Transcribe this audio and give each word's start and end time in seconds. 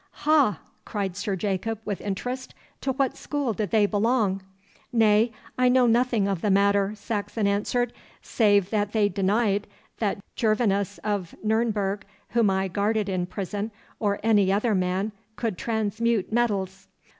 'Ha!' 0.25 0.57
cried 0.83 1.15
Sir 1.15 1.35
Jacob, 1.35 1.79
with 1.85 2.01
interest. 2.01 2.55
'To 2.81 2.93
what 2.93 3.15
school 3.15 3.53
did 3.53 3.69
they 3.69 3.85
belong?' 3.85 4.41
'Nay, 4.91 5.31
I 5.59 5.69
know 5.69 5.85
nothing 5.85 6.27
of 6.27 6.41
the 6.41 6.49
matter,' 6.49 6.93
Saxon 6.95 7.45
answered, 7.45 7.93
'save 8.19 8.71
that 8.71 8.93
they 8.93 9.09
denied 9.09 9.67
that 9.99 10.23
Gervinus 10.35 10.97
of 11.03 11.35
Nurnberg, 11.45 12.01
whom 12.29 12.49
I 12.49 12.67
guarded 12.67 13.09
in 13.09 13.27
prison, 13.27 13.69
or 13.99 14.19
any 14.23 14.51
other 14.51 14.73
man, 14.73 15.11
could 15.35 15.55
transmute 15.55 16.33
metals. 16.33 16.87